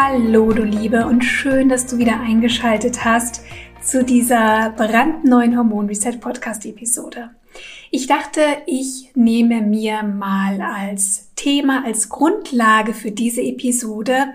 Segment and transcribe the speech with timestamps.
[0.00, 3.42] Hallo du Liebe und schön, dass du wieder eingeschaltet hast
[3.82, 7.30] zu dieser brandneuen Hormon Reset Podcast Episode.
[7.90, 14.26] Ich dachte, ich nehme mir mal als Thema, als Grundlage für diese Episode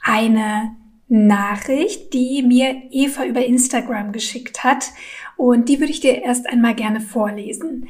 [0.00, 0.76] eine
[1.08, 4.90] Nachricht, die mir Eva über Instagram geschickt hat
[5.36, 7.88] und die würde ich dir erst einmal gerne vorlesen.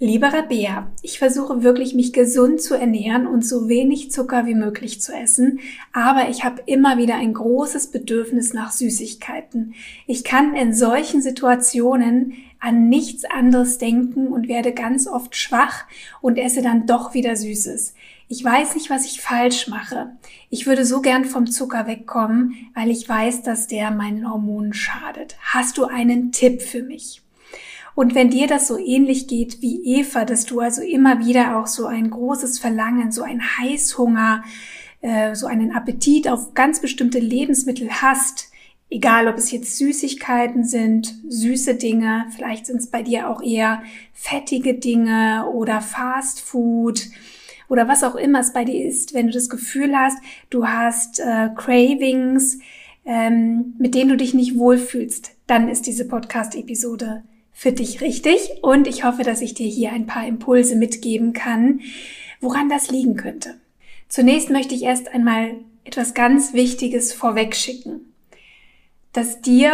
[0.00, 5.00] Lieber Rabea, ich versuche wirklich mich gesund zu ernähren und so wenig Zucker wie möglich
[5.00, 5.58] zu essen,
[5.92, 9.74] aber ich habe immer wieder ein großes Bedürfnis nach Süßigkeiten.
[10.06, 15.86] Ich kann in solchen Situationen an nichts anderes denken und werde ganz oft schwach
[16.20, 17.94] und esse dann doch wieder Süßes.
[18.28, 20.10] Ich weiß nicht, was ich falsch mache.
[20.48, 25.36] Ich würde so gern vom Zucker wegkommen, weil ich weiß, dass der meinen Hormonen schadet.
[25.40, 27.22] Hast du einen Tipp für mich?
[27.94, 31.66] Und wenn dir das so ähnlich geht wie Eva, dass du also immer wieder auch
[31.66, 34.44] so ein großes Verlangen, so ein Heißhunger,
[35.00, 38.50] äh, so einen Appetit auf ganz bestimmte Lebensmittel hast,
[38.90, 43.82] egal ob es jetzt Süßigkeiten sind, süße Dinge, vielleicht sind es bei dir auch eher
[44.12, 47.08] fettige Dinge oder Fast Food
[47.68, 50.18] oder was auch immer es bei dir ist, wenn du das Gefühl hast,
[50.50, 52.58] du hast äh, Cravings,
[53.04, 57.24] ähm, mit denen du dich nicht wohlfühlst, dann ist diese Podcast-Episode
[57.58, 61.80] für dich richtig und ich hoffe, dass ich dir hier ein paar Impulse mitgeben kann,
[62.40, 63.56] woran das liegen könnte.
[64.08, 68.12] Zunächst möchte ich erst einmal etwas ganz Wichtiges vorwegschicken,
[69.12, 69.72] dass dir,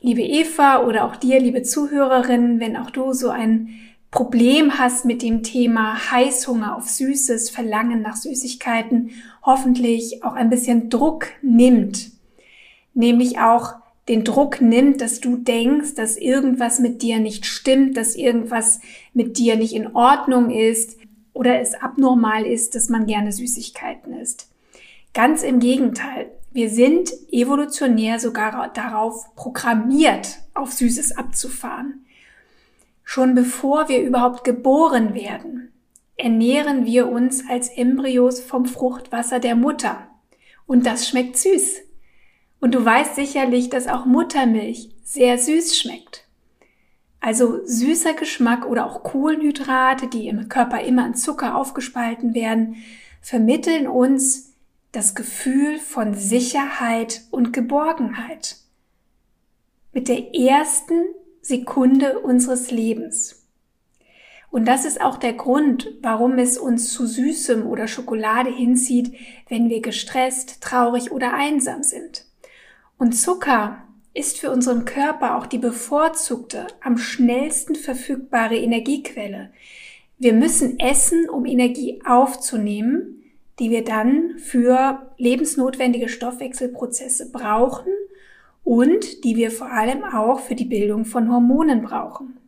[0.00, 3.74] liebe Eva oder auch dir, liebe Zuhörerin, wenn auch du so ein
[4.10, 9.10] Problem hast mit dem Thema Heißhunger auf Süßes, Verlangen nach Süßigkeiten,
[9.42, 12.10] hoffentlich auch ein bisschen Druck nimmt.
[12.94, 13.74] Nämlich auch
[14.08, 18.80] den Druck nimmt, dass du denkst, dass irgendwas mit dir nicht stimmt, dass irgendwas
[19.12, 20.98] mit dir nicht in Ordnung ist
[21.34, 24.50] oder es abnormal ist, dass man gerne Süßigkeiten isst.
[25.12, 26.30] Ganz im Gegenteil.
[26.50, 32.06] Wir sind evolutionär sogar darauf programmiert, auf Süßes abzufahren.
[33.04, 35.70] Schon bevor wir überhaupt geboren werden,
[36.16, 40.08] ernähren wir uns als Embryos vom Fruchtwasser der Mutter.
[40.66, 41.76] Und das schmeckt süß.
[42.60, 46.24] Und du weißt sicherlich, dass auch Muttermilch sehr süß schmeckt.
[47.20, 52.76] Also süßer Geschmack oder auch Kohlenhydrate, die im Körper immer an Zucker aufgespalten werden,
[53.20, 54.54] vermitteln uns
[54.92, 58.56] das Gefühl von Sicherheit und Geborgenheit.
[59.92, 61.02] Mit der ersten
[61.42, 63.46] Sekunde unseres Lebens.
[64.50, 69.14] Und das ist auch der Grund, warum es uns zu Süßem oder Schokolade hinzieht,
[69.48, 72.27] wenn wir gestresst, traurig oder einsam sind.
[72.98, 73.78] Und Zucker
[74.12, 79.50] ist für unseren Körper auch die bevorzugte, am schnellsten verfügbare Energiequelle.
[80.18, 83.22] Wir müssen essen, um Energie aufzunehmen,
[83.60, 87.92] die wir dann für lebensnotwendige Stoffwechselprozesse brauchen
[88.64, 92.38] und die wir vor allem auch für die Bildung von Hormonen brauchen.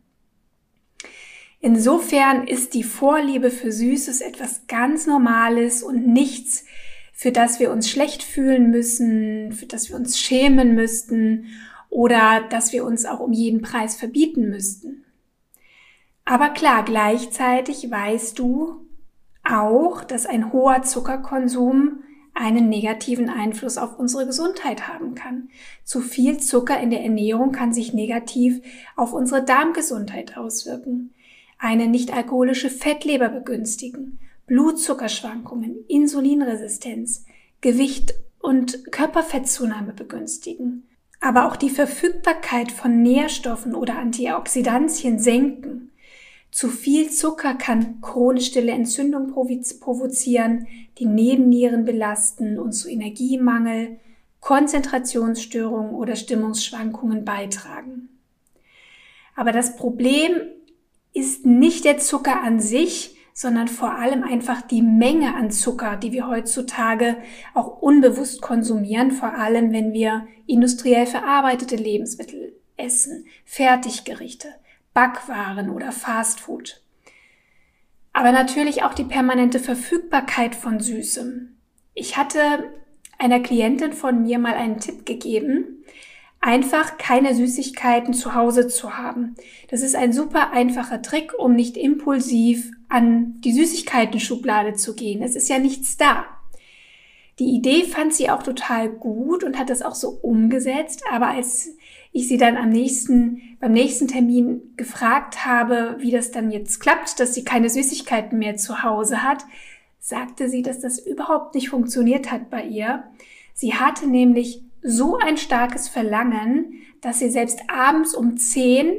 [1.60, 6.64] Insofern ist die Vorliebe für Süßes etwas ganz Normales und nichts,
[7.20, 11.48] für das wir uns schlecht fühlen müssen, für das wir uns schämen müssten
[11.90, 15.04] oder dass wir uns auch um jeden Preis verbieten müssten.
[16.24, 18.86] Aber klar, gleichzeitig weißt du
[19.44, 25.50] auch, dass ein hoher Zuckerkonsum einen negativen Einfluss auf unsere Gesundheit haben kann.
[25.84, 28.62] Zu viel Zucker in der Ernährung kann sich negativ
[28.96, 31.12] auf unsere Darmgesundheit auswirken,
[31.58, 34.18] eine nicht alkoholische Fettleber begünstigen
[34.50, 37.24] Blutzuckerschwankungen, Insulinresistenz,
[37.60, 40.88] Gewicht und Körperfettzunahme begünstigen,
[41.20, 45.92] aber auch die Verfügbarkeit von Nährstoffen oder Antioxidantien senken.
[46.50, 49.32] Zu viel Zucker kann chronisch stille Entzündung
[49.78, 50.66] provozieren,
[50.98, 54.00] die Nebennieren belasten und zu Energiemangel,
[54.40, 58.08] Konzentrationsstörungen oder Stimmungsschwankungen beitragen.
[59.36, 60.32] Aber das Problem
[61.12, 66.12] ist nicht der Zucker an sich, sondern vor allem einfach die Menge an Zucker, die
[66.12, 67.16] wir heutzutage
[67.54, 74.48] auch unbewusst konsumieren, vor allem wenn wir industriell verarbeitete Lebensmittel essen, Fertiggerichte,
[74.92, 76.82] Backwaren oder Fastfood.
[78.12, 81.56] Aber natürlich auch die permanente Verfügbarkeit von Süßem.
[81.94, 82.68] Ich hatte
[83.16, 85.82] einer Klientin von mir mal einen Tipp gegeben,
[86.42, 89.34] einfach keine Süßigkeiten zu Hause zu haben.
[89.70, 95.22] Das ist ein super einfacher Trick, um nicht impulsiv an die Süßigkeiten-Schublade zu gehen.
[95.22, 96.26] Es ist ja nichts da.
[97.38, 101.70] Die Idee fand sie auch total gut und hat das auch so umgesetzt, aber als
[102.12, 107.18] ich sie dann am nächsten, beim nächsten Termin gefragt habe, wie das dann jetzt klappt,
[107.18, 109.44] dass sie keine Süßigkeiten mehr zu Hause hat,
[110.00, 113.04] sagte sie, dass das überhaupt nicht funktioniert hat bei ihr.
[113.54, 118.92] Sie hatte nämlich so ein starkes Verlangen, dass sie selbst abends um 10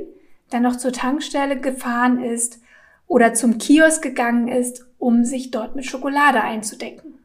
[0.49, 2.60] dann noch zur Tankstelle gefahren ist
[3.11, 7.15] oder zum Kiosk gegangen ist, um sich dort mit Schokolade einzudecken.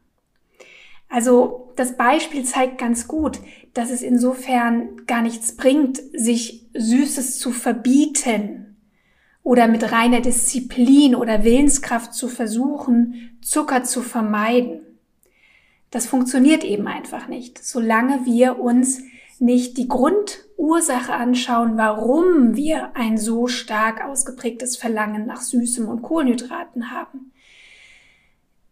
[1.07, 3.39] Also das Beispiel zeigt ganz gut,
[3.73, 8.75] dass es insofern gar nichts bringt, sich Süßes zu verbieten
[9.43, 14.81] oder mit reiner Disziplin oder Willenskraft zu versuchen, Zucker zu vermeiden.
[15.89, 19.03] Das funktioniert eben einfach nicht, solange wir uns
[19.39, 19.87] nicht die
[20.67, 27.31] Grundursache anschauen, warum wir ein so stark ausgeprägtes Verlangen nach Süßem und Kohlenhydraten haben.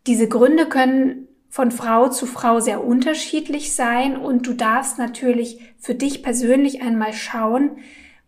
[0.05, 5.95] Diese Gründe können von Frau zu Frau sehr unterschiedlich sein und du darfst natürlich für
[5.95, 7.77] dich persönlich einmal schauen,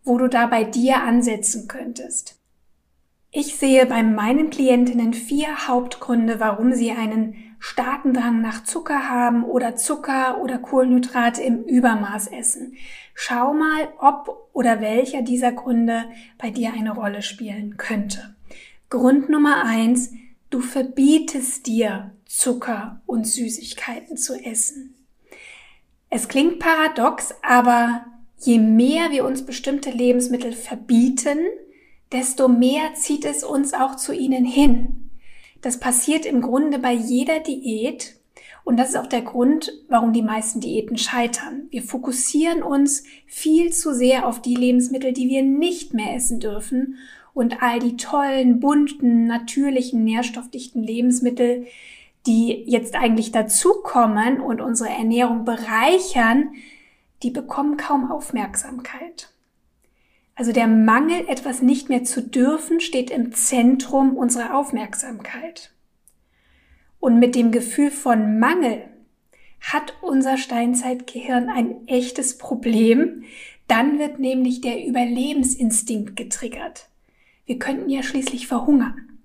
[0.02, 2.40] wo du da bei dir ansetzen könntest.
[3.30, 9.44] Ich sehe bei meinen Klientinnen vier Hauptgründe, warum sie einen starken Drang nach Zucker haben
[9.44, 12.76] oder Zucker oder Kohlenhydrate im Übermaß essen.
[13.14, 16.04] Schau mal, ob oder welcher dieser Gründe
[16.38, 18.34] bei dir eine Rolle spielen könnte.
[18.90, 20.12] Grund Nummer eins,
[20.50, 24.94] du verbietest dir Zucker und Süßigkeiten zu essen.
[26.10, 28.06] Es klingt paradox, aber
[28.38, 31.38] je mehr wir uns bestimmte Lebensmittel verbieten,
[32.12, 35.07] desto mehr zieht es uns auch zu ihnen hin.
[35.60, 38.18] Das passiert im Grunde bei jeder Diät
[38.68, 41.68] und das ist auch der Grund, warum die meisten Diäten scheitern.
[41.70, 46.98] Wir fokussieren uns viel zu sehr auf die Lebensmittel, die wir nicht mehr essen dürfen
[47.32, 51.66] und all die tollen, bunten, natürlichen, nährstoffdichten Lebensmittel,
[52.26, 56.50] die jetzt eigentlich dazukommen und unsere Ernährung bereichern,
[57.22, 59.30] die bekommen kaum Aufmerksamkeit.
[60.38, 65.72] Also der Mangel, etwas nicht mehr zu dürfen, steht im Zentrum unserer Aufmerksamkeit.
[67.00, 68.84] Und mit dem Gefühl von Mangel
[69.60, 73.24] hat unser Steinzeitgehirn ein echtes Problem.
[73.66, 76.88] Dann wird nämlich der Überlebensinstinkt getriggert.
[77.44, 79.18] Wir könnten ja schließlich verhungern.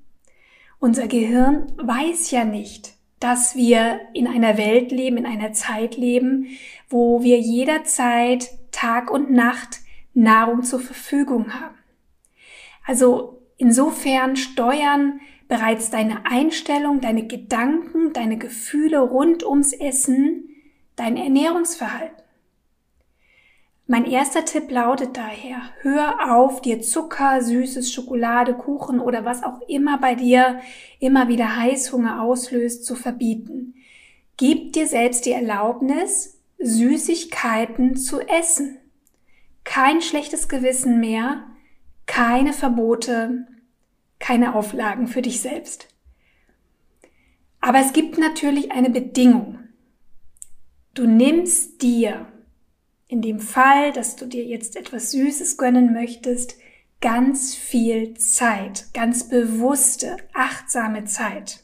[0.80, 6.48] Unser Gehirn weiß ja nicht, dass wir in einer Welt leben, in einer Zeit leben,
[6.90, 9.83] wo wir jederzeit Tag und Nacht
[10.14, 11.78] Nahrung zur Verfügung haben.
[12.86, 20.50] Also insofern steuern bereits deine Einstellung, deine Gedanken, deine Gefühle rund ums Essen
[20.96, 22.24] dein Ernährungsverhalten.
[23.86, 29.60] Mein erster Tipp lautet daher, hör auf, dir Zucker, Süßes, Schokolade, Kuchen oder was auch
[29.68, 30.62] immer bei dir
[31.00, 33.76] immer wieder Heißhunger auslöst, zu verbieten.
[34.38, 38.80] Gib dir selbst die Erlaubnis, Süßigkeiten zu essen
[39.64, 41.48] kein schlechtes Gewissen mehr,
[42.06, 43.48] keine Verbote,
[44.20, 45.88] keine Auflagen für dich selbst.
[47.62, 49.60] Aber es gibt natürlich eine Bedingung.
[50.94, 52.28] Du nimmst dir,
[53.08, 56.58] in dem Fall, dass du dir jetzt etwas Süßes gönnen möchtest,
[57.00, 61.63] ganz viel Zeit, ganz bewusste, achtsame Zeit.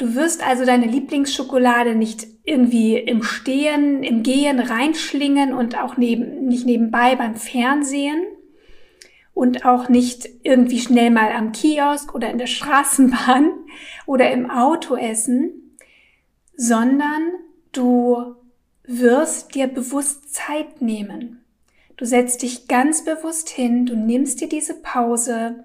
[0.00, 6.46] Du wirst also deine Lieblingsschokolade nicht irgendwie im Stehen, im Gehen reinschlingen und auch neben,
[6.46, 8.24] nicht nebenbei beim Fernsehen
[9.34, 13.50] und auch nicht irgendwie schnell mal am Kiosk oder in der Straßenbahn
[14.06, 15.76] oder im Auto essen,
[16.56, 17.32] sondern
[17.72, 18.36] du
[18.84, 21.44] wirst dir bewusst Zeit nehmen.
[21.98, 25.62] Du setzt dich ganz bewusst hin, du nimmst dir diese Pause,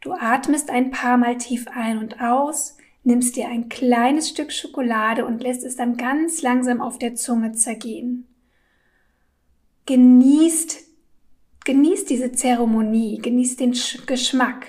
[0.00, 2.75] du atmest ein paar Mal tief ein und aus,
[3.06, 7.52] nimmst dir ein kleines Stück Schokolade und lässt es dann ganz langsam auf der Zunge
[7.52, 8.26] zergehen.
[9.86, 10.82] Genießt,
[11.64, 13.74] genießt diese Zeremonie, genießt den
[14.06, 14.66] Geschmack.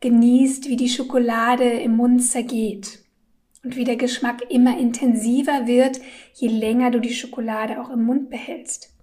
[0.00, 3.04] Genießt, wie die Schokolade im Mund zergeht
[3.62, 6.00] und wie der Geschmack immer intensiver wird,
[6.32, 8.94] je länger du die Schokolade auch im Mund behältst.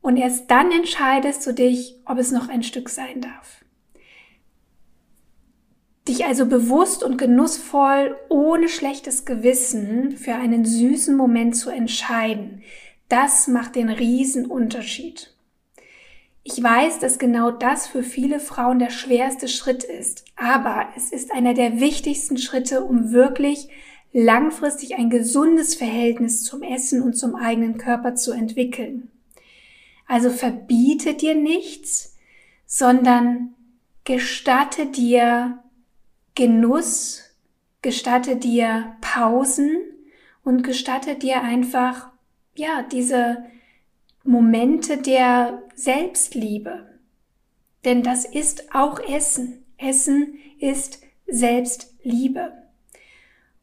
[0.00, 3.63] Und erst dann entscheidest du dich, ob es noch ein Stück sein darf.
[6.06, 12.62] Dich also bewusst und genussvoll, ohne schlechtes Gewissen für einen süßen Moment zu entscheiden,
[13.08, 15.34] das macht den Riesenunterschied.
[16.42, 21.32] Ich weiß, dass genau das für viele Frauen der schwerste Schritt ist, aber es ist
[21.32, 23.68] einer der wichtigsten Schritte, um wirklich
[24.12, 29.10] langfristig ein gesundes Verhältnis zum Essen und zum eigenen Körper zu entwickeln.
[30.06, 32.14] Also verbiete dir nichts,
[32.66, 33.54] sondern
[34.04, 35.63] gestatte dir
[36.34, 37.22] Genuss,
[37.82, 39.76] gestatte dir Pausen
[40.42, 42.10] und gestatte dir einfach,
[42.56, 43.44] ja, diese
[44.24, 46.86] Momente der Selbstliebe.
[47.84, 49.64] Denn das ist auch Essen.
[49.76, 52.52] Essen ist Selbstliebe.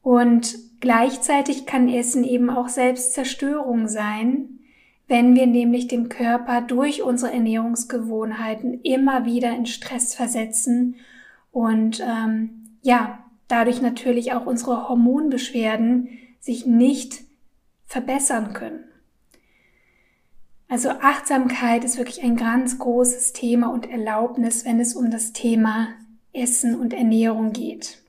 [0.03, 4.59] Und gleichzeitig kann Essen eben auch Selbstzerstörung sein,
[5.07, 10.95] wenn wir nämlich den Körper durch unsere Ernährungsgewohnheiten immer wieder in Stress versetzen
[11.51, 16.09] und ähm, ja, dadurch natürlich auch unsere Hormonbeschwerden
[16.39, 17.21] sich nicht
[17.85, 18.83] verbessern können.
[20.67, 25.89] Also Achtsamkeit ist wirklich ein ganz großes Thema und Erlaubnis, wenn es um das Thema
[26.31, 28.01] Essen und Ernährung geht.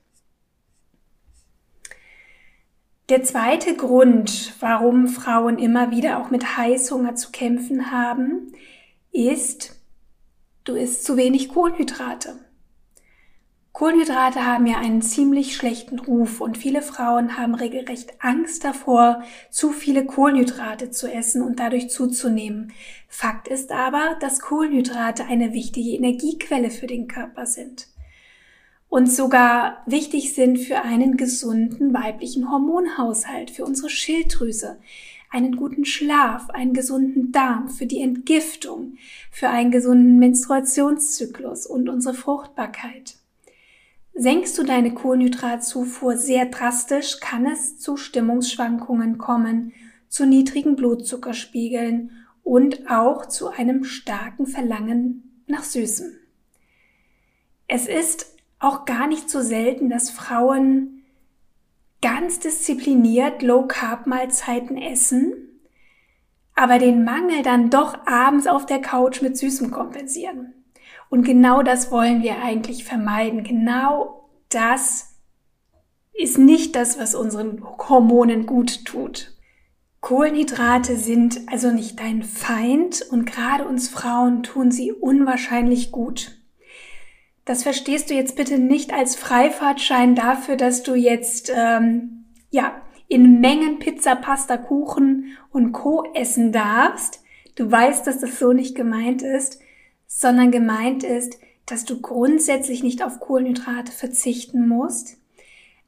[3.09, 8.53] Der zweite Grund, warum Frauen immer wieder auch mit Heißhunger zu kämpfen haben,
[9.11, 9.75] ist,
[10.63, 12.39] du isst zu wenig Kohlenhydrate.
[13.73, 19.71] Kohlenhydrate haben ja einen ziemlich schlechten Ruf und viele Frauen haben regelrecht Angst davor, zu
[19.71, 22.71] viele Kohlenhydrate zu essen und dadurch zuzunehmen.
[23.07, 27.87] Fakt ist aber, dass Kohlenhydrate eine wichtige Energiequelle für den Körper sind
[28.89, 34.77] und sogar wichtig sind für einen gesunden weiblichen Hormonhaushalt, für unsere Schilddrüse,
[35.31, 38.97] einen guten Schlaf, einen gesunden Darm, für die Entgiftung,
[39.31, 43.15] für einen gesunden Menstruationszyklus und unsere Fruchtbarkeit.
[44.15, 49.73] Senkst du deine Kohlenhydratzufuhr sehr drastisch, kann es zu Stimmungsschwankungen kommen,
[50.07, 52.11] zu niedrigen Blutzuckerspiegeln
[52.43, 56.13] und auch zu einem starken Verlangen nach Süßem.
[57.67, 61.03] Es ist auch gar nicht so selten, dass Frauen
[62.03, 65.33] ganz diszipliniert Low-Carb-Mahlzeiten essen,
[66.53, 70.53] aber den Mangel dann doch abends auf der Couch mit Süßem kompensieren.
[71.13, 73.43] Und genau das wollen wir eigentlich vermeiden.
[73.43, 75.13] Genau das
[76.11, 79.31] ist nicht das, was unseren Hormonen gut tut.
[80.01, 86.39] Kohlenhydrate sind also nicht dein Feind und gerade uns Frauen tun sie unwahrscheinlich gut.
[87.45, 92.73] Das verstehst du jetzt bitte nicht als Freifahrtschein dafür, dass du jetzt ähm, ja
[93.07, 97.23] in Mengen Pizza, Pasta, Kuchen und Co essen darfst.
[97.53, 99.59] Du weißt, dass das so nicht gemeint ist,
[100.15, 105.17] sondern gemeint ist, dass du grundsätzlich nicht auf Kohlenhydrate verzichten musst,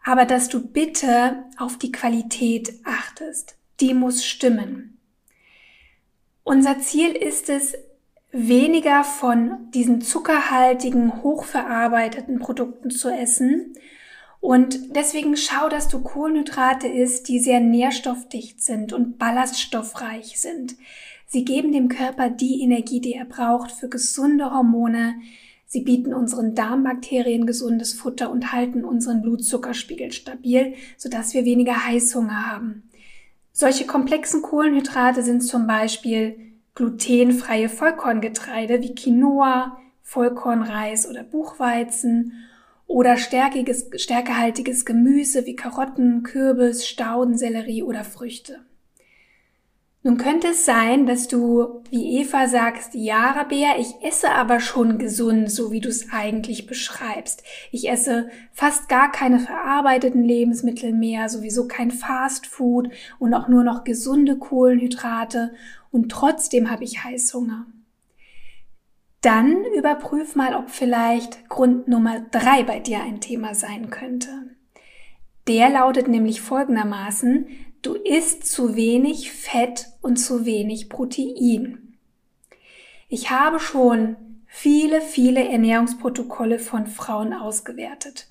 [0.03, 3.55] aber dass du bitte auf die Qualität achtest.
[3.79, 4.99] Die muss stimmen.
[6.43, 7.75] Unser Ziel ist es,
[8.37, 13.75] weniger von diesen zuckerhaltigen, hochverarbeiteten Produkten zu essen.
[14.41, 20.75] Und deswegen schau, dass du Kohlenhydrate isst, die sehr nährstoffdicht sind und ballaststoffreich sind.
[21.27, 25.15] Sie geben dem Körper die Energie, die er braucht für gesunde Hormone.
[25.65, 32.51] Sie bieten unseren Darmbakterien gesundes Futter und halten unseren Blutzuckerspiegel stabil, sodass wir weniger Heißhunger
[32.51, 32.83] haben.
[33.51, 36.37] Solche komplexen Kohlenhydrate sind zum Beispiel
[36.75, 42.33] glutenfreie Vollkorngetreide wie Quinoa, Vollkornreis oder Buchweizen
[42.85, 48.59] oder stärkiges, stärkehaltiges Gemüse wie Karotten, Kürbis, Stauden, Sellerie oder Früchte.
[50.05, 54.99] Nun könnte es sein, dass du, wie Eva sagst, ja, Rabea, ich esse aber schon
[54.99, 57.41] gesund, so wie du es eigentlich beschreibst.
[57.71, 63.63] Ich esse fast gar keine verarbeiteten Lebensmittel mehr, sowieso kein Fast Food und auch nur
[63.63, 65.55] noch gesunde Kohlenhydrate
[65.89, 67.65] und trotzdem habe ich Heißhunger.
[69.21, 74.29] Dann überprüf mal, ob vielleicht Grund Nummer drei bei dir ein Thema sein könnte.
[75.47, 77.47] Der lautet nämlich folgendermaßen,
[77.85, 81.93] Du isst zu wenig Fett und zu wenig Protein.
[83.09, 84.15] Ich habe schon
[84.47, 88.27] viele, viele Ernährungsprotokolle von Frauen ausgewertet.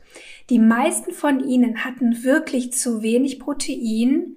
[0.50, 4.34] Die meisten von ihnen hatten wirklich zu wenig Protein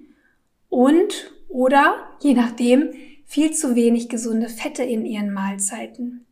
[0.68, 2.92] und oder, je nachdem,
[3.24, 6.27] viel zu wenig gesunde Fette in ihren Mahlzeiten.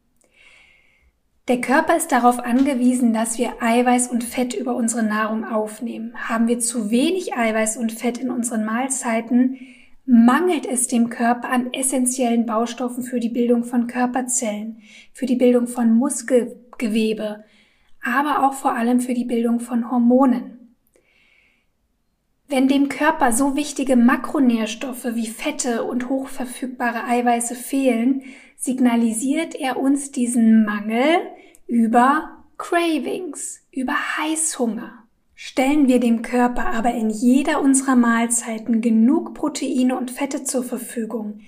[1.48, 6.12] Der Körper ist darauf angewiesen, dass wir Eiweiß und Fett über unsere Nahrung aufnehmen.
[6.16, 9.56] Haben wir zu wenig Eiweiß und Fett in unseren Mahlzeiten,
[10.04, 15.68] mangelt es dem Körper an essentiellen Baustoffen für die Bildung von Körperzellen, für die Bildung
[15.68, 17.44] von Muskelgewebe,
[18.02, 20.74] aber auch vor allem für die Bildung von Hormonen.
[22.48, 28.22] Wenn dem Körper so wichtige Makronährstoffe wie Fette und hochverfügbare Eiweiße fehlen,
[28.56, 31.20] signalisiert er uns diesen Mangel
[31.66, 35.04] über Cravings, über Heißhunger.
[35.34, 41.40] Stellen wir dem Körper aber in jeder unserer Mahlzeiten genug Proteine und Fette zur Verfügung,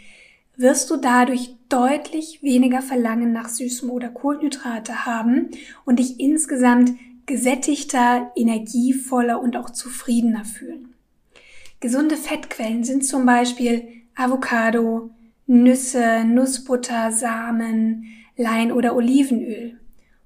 [0.56, 5.50] wirst du dadurch deutlich weniger Verlangen nach Süßem oder Kohlenhydrate haben
[5.86, 6.92] und dich insgesamt
[7.24, 10.94] gesättigter, energievoller und auch zufriedener fühlen.
[11.80, 15.10] Gesunde Fettquellen sind zum Beispiel Avocado,
[15.50, 18.04] Nüsse, Nussbutter, Samen,
[18.36, 19.80] Lein oder Olivenöl.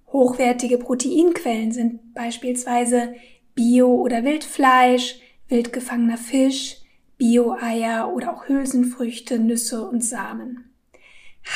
[0.09, 3.14] Hochwertige Proteinquellen sind beispielsweise
[3.55, 6.79] Bio- oder Wildfleisch, wildgefangener Fisch,
[7.19, 10.73] Bio-Eier oder auch Hülsenfrüchte, Nüsse und Samen.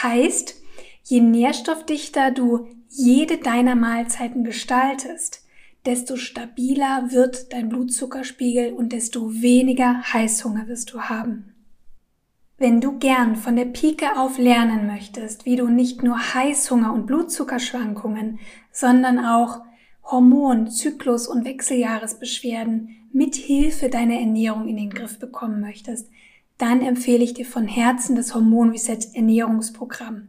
[0.01, 0.55] Heißt,
[1.03, 5.45] je nährstoffdichter du jede deiner Mahlzeiten gestaltest,
[5.87, 11.56] desto stabiler wird dein Blutzuckerspiegel und desto weniger Heißhunger wirst du haben.
[12.59, 17.07] Wenn du gern von der Pike auf lernen möchtest, wie du nicht nur Heißhunger und
[17.07, 18.39] Blutzuckerschwankungen,
[18.73, 19.61] sondern auch
[20.03, 26.09] Hormon-, Zyklus- und Wechseljahresbeschwerden mit Hilfe deiner Ernährung in den Griff bekommen möchtest,
[26.57, 30.29] dann empfehle ich dir von Herzen das Hormon Reset Ernährungsprogramm.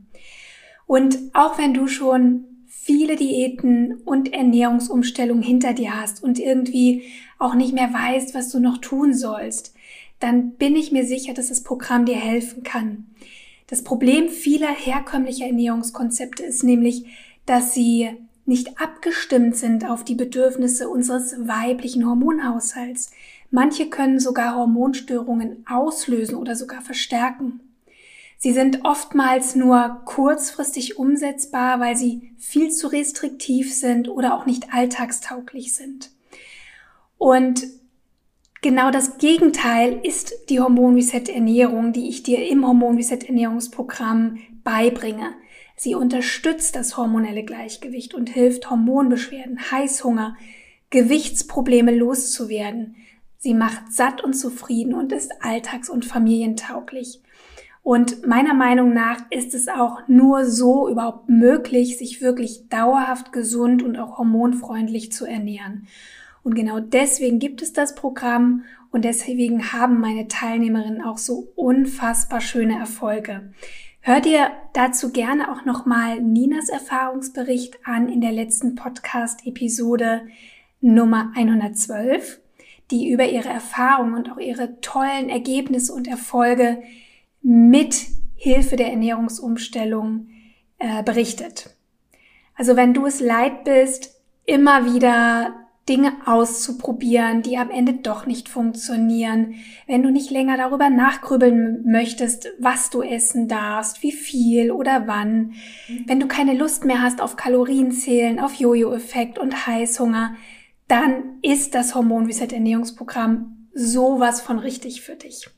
[0.86, 7.04] Und auch wenn du schon viele Diäten und Ernährungsumstellungen hinter dir hast und irgendwie
[7.40, 9.77] auch nicht mehr weißt, was du noch tun sollst,
[10.20, 13.08] dann bin ich mir sicher, dass das Programm dir helfen kann.
[13.68, 17.06] Das Problem vieler herkömmlicher Ernährungskonzepte ist nämlich,
[17.46, 18.10] dass sie
[18.46, 23.12] nicht abgestimmt sind auf die Bedürfnisse unseres weiblichen Hormonhaushalts.
[23.52, 27.60] Manche können sogar Hormonstörungen auslösen oder sogar verstärken.
[28.38, 34.74] Sie sind oftmals nur kurzfristig umsetzbar, weil sie viel zu restriktiv sind oder auch nicht
[34.74, 36.12] alltagstauglich sind.
[37.18, 37.64] Und
[38.62, 45.34] genau das Gegenteil ist die Hormonreset Ernährung, die ich dir im Hormonreset Ernährungsprogramm beibringe.
[45.76, 50.36] Sie unterstützt das hormonelle Gleichgewicht und hilft Hormonbeschwerden, Heißhunger,
[50.90, 52.96] Gewichtsprobleme loszuwerden.
[53.38, 57.22] Sie macht satt und zufrieden und ist alltags- und familientauglich.
[57.84, 63.84] Und meiner Meinung nach ist es auch nur so überhaupt möglich, sich wirklich dauerhaft gesund
[63.84, 65.88] und auch hormonfreundlich zu ernähren.
[66.48, 72.40] Und genau deswegen gibt es das Programm und deswegen haben meine Teilnehmerinnen auch so unfassbar
[72.40, 73.52] schöne Erfolge.
[74.00, 80.22] Hör dir dazu gerne auch nochmal Ninas Erfahrungsbericht an in der letzten Podcast-Episode
[80.80, 82.40] Nummer 112,
[82.92, 86.82] die über ihre Erfahrungen und auch ihre tollen Ergebnisse und Erfolge
[87.42, 88.08] mit
[88.38, 90.30] Hilfe der Ernährungsumstellung
[90.80, 91.76] äh, berichtet.
[92.56, 98.50] Also wenn du es leid bist, immer wieder Dinge auszuprobieren, die am Ende doch nicht
[98.50, 99.56] funktionieren,
[99.88, 105.54] wenn du nicht länger darüber nachgrübeln möchtest, was du essen darfst, wie viel oder wann,
[106.06, 110.36] wenn du keine Lust mehr hast auf Kalorienzählen, auf Jojo-Effekt und Heißhunger,
[110.88, 115.50] dann ist das Hormon Reset Ernährungsprogramm sowas von richtig für dich.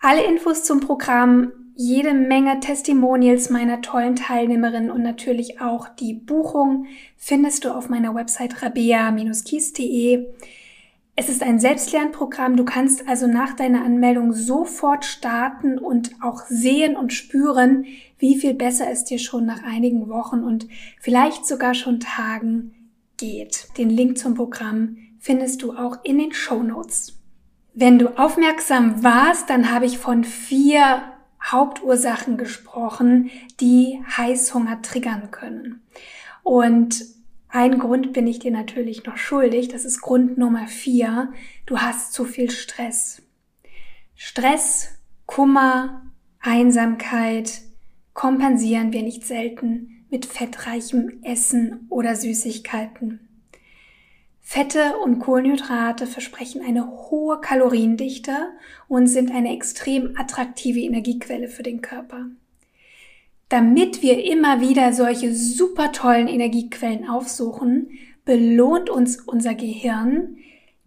[0.00, 6.86] Alle Infos zum Programm, jede Menge Testimonials meiner tollen Teilnehmerinnen und natürlich auch die Buchung
[7.16, 10.26] findest du auf meiner Website rabea-kies.de.
[11.14, 12.56] Es ist ein Selbstlernprogramm.
[12.56, 17.84] Du kannst also nach deiner Anmeldung sofort starten und auch sehen und spüren,
[18.18, 20.66] wie viel besser es dir schon nach einigen Wochen und
[21.00, 22.74] vielleicht sogar schon Tagen
[23.18, 23.68] geht.
[23.78, 27.20] Den Link zum Programm findest du auch in den Show Notes.
[27.72, 31.02] Wenn du aufmerksam warst, dann habe ich von vier
[31.52, 33.30] Hauptursachen gesprochen,
[33.60, 35.82] die Heißhunger triggern können.
[36.42, 37.04] Und
[37.48, 39.68] ein Grund bin ich dir natürlich noch schuldig.
[39.68, 41.32] Das ist Grund Nummer vier.
[41.66, 43.22] Du hast zu viel Stress.
[44.14, 46.02] Stress, Kummer,
[46.40, 47.62] Einsamkeit
[48.12, 53.27] kompensieren wir nicht selten mit fettreichem Essen oder Süßigkeiten.
[54.50, 58.32] Fette und Kohlenhydrate versprechen eine hohe Kaloriendichte
[58.88, 62.30] und sind eine extrem attraktive Energiequelle für den Körper.
[63.50, 67.90] Damit wir immer wieder solche super tollen Energiequellen aufsuchen,
[68.24, 70.38] belohnt uns unser Gehirn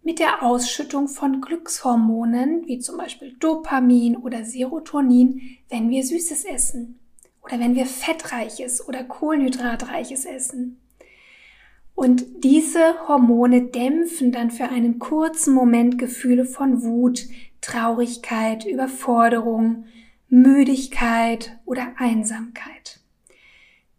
[0.02, 6.98] mit der Ausschüttung von Glückshormonen, wie zum Beispiel Dopamin oder Serotonin, wenn wir Süßes essen
[7.44, 10.81] oder wenn wir fettreiches oder kohlenhydratreiches essen.
[12.02, 17.28] Und diese Hormone dämpfen dann für einen kurzen Moment Gefühle von Wut,
[17.60, 19.84] Traurigkeit, Überforderung,
[20.28, 22.98] Müdigkeit oder Einsamkeit.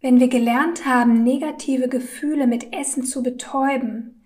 [0.01, 4.25] Wenn wir gelernt haben, negative Gefühle mit Essen zu betäuben,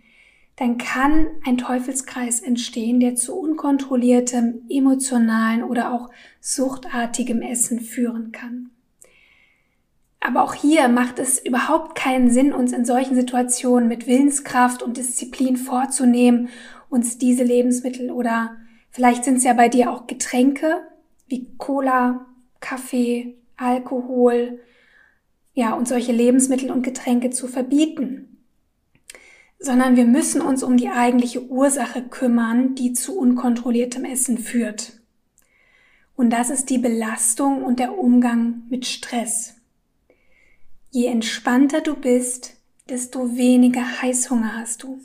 [0.55, 6.09] dann kann ein Teufelskreis entstehen, der zu unkontrolliertem, emotionalen oder auch
[6.41, 8.71] suchtartigem Essen führen kann.
[10.19, 14.97] Aber auch hier macht es überhaupt keinen Sinn, uns in solchen Situationen mit Willenskraft und
[14.97, 16.49] Disziplin vorzunehmen,
[16.89, 18.57] uns diese Lebensmittel oder
[18.89, 20.81] vielleicht sind es ja bei dir auch Getränke
[21.27, 22.25] wie Cola,
[22.59, 24.59] Kaffee, Alkohol,
[25.53, 28.43] ja, und solche Lebensmittel und Getränke zu verbieten.
[29.59, 34.99] Sondern wir müssen uns um die eigentliche Ursache kümmern, die zu unkontrolliertem Essen führt.
[36.15, 39.56] Und das ist die Belastung und der Umgang mit Stress.
[40.89, 42.55] Je entspannter du bist,
[42.89, 44.99] desto weniger Heißhunger hast du.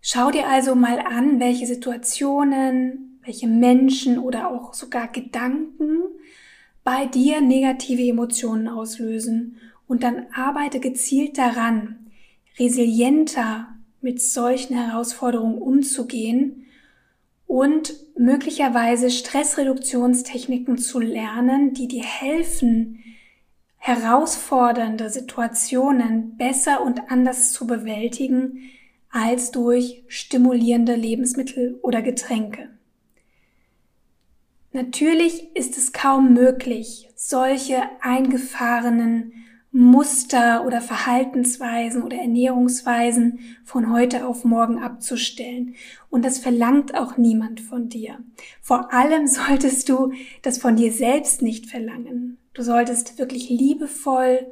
[0.00, 6.02] Schau dir also mal an, welche Situationen, welche Menschen oder auch sogar Gedanken
[6.82, 9.56] bei dir negative Emotionen auslösen
[9.86, 12.10] und dann arbeite gezielt daran,
[12.58, 13.68] resilienter
[14.02, 16.66] mit solchen Herausforderungen umzugehen
[17.46, 23.02] und möglicherweise Stressreduktionstechniken zu lernen, die dir helfen,
[23.86, 28.70] herausfordernde Situationen besser und anders zu bewältigen
[29.10, 32.70] als durch stimulierende Lebensmittel oder Getränke.
[34.72, 39.34] Natürlich ist es kaum möglich, solche eingefahrenen
[39.70, 45.74] Muster oder Verhaltensweisen oder Ernährungsweisen von heute auf morgen abzustellen.
[46.08, 48.18] Und das verlangt auch niemand von dir.
[48.62, 52.38] Vor allem solltest du das von dir selbst nicht verlangen.
[52.54, 54.46] Du solltest wirklich liebevoll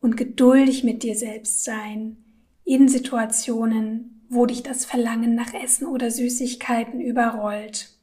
[0.00, 2.18] und geduldig mit dir selbst sein
[2.64, 7.94] in Situationen, wo dich das Verlangen nach Essen oder Süßigkeiten überrollt.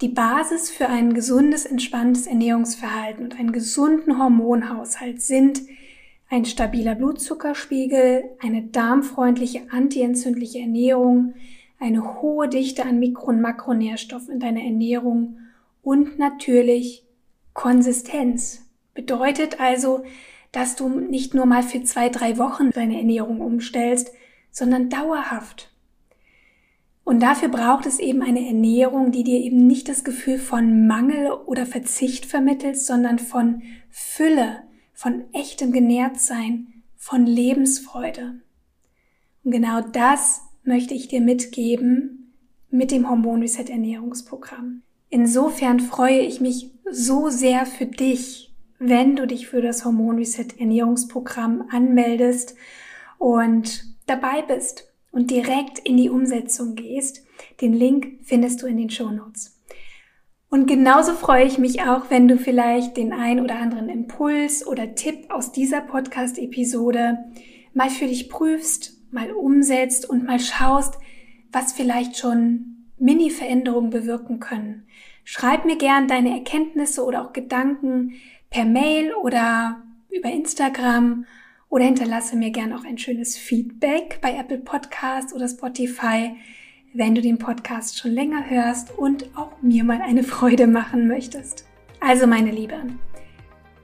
[0.00, 5.62] Die Basis für ein gesundes, entspanntes Ernährungsverhalten und einen gesunden Hormonhaushalt sind
[6.28, 11.34] ein stabiler Blutzuckerspiegel, eine darmfreundliche, antientzündliche Ernährung,
[11.80, 15.38] eine hohe Dichte an Mikro- und Makronährstoffen in deiner Ernährung
[15.82, 17.05] und natürlich
[17.56, 20.04] Konsistenz bedeutet also,
[20.52, 24.12] dass du nicht nur mal für zwei, drei Wochen deine Ernährung umstellst,
[24.52, 25.72] sondern dauerhaft.
[27.02, 31.30] Und dafür braucht es eben eine Ernährung, die dir eben nicht das Gefühl von Mangel
[31.30, 38.40] oder Verzicht vermittelt, sondern von Fülle, von echtem Genährtsein, von Lebensfreude.
[39.44, 42.34] Und genau das möchte ich dir mitgeben
[42.70, 44.82] mit dem Hormon Reset Ernährungsprogramm.
[45.16, 50.48] Insofern freue ich mich so sehr für dich, wenn du dich für das Hormon Reset
[50.58, 52.54] Ernährungsprogramm anmeldest
[53.16, 57.24] und dabei bist und direkt in die Umsetzung gehst.
[57.62, 59.58] Den Link findest du in den Show Notes.
[60.50, 64.96] Und genauso freue ich mich auch, wenn du vielleicht den ein oder anderen Impuls oder
[64.96, 67.24] Tipp aus dieser Podcast-Episode
[67.72, 70.98] mal für dich prüfst, mal umsetzt und mal schaust,
[71.52, 74.86] was vielleicht schon Mini-Veränderungen bewirken können.
[75.24, 78.14] Schreib mir gern deine Erkenntnisse oder auch Gedanken
[78.50, 81.26] per Mail oder über Instagram
[81.68, 86.34] oder hinterlasse mir gern auch ein schönes Feedback bei Apple Podcast oder Spotify,
[86.94, 91.66] wenn du den Podcast schon länger hörst und auch mir mal eine Freude machen möchtest.
[92.00, 92.76] Also meine Liebe,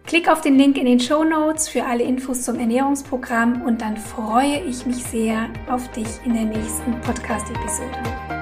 [0.06, 3.96] klick auf den Link in den Show Notes für alle Infos zum Ernährungsprogramm und dann
[3.96, 8.41] freue ich mich sehr auf dich in der nächsten Podcast-Episode.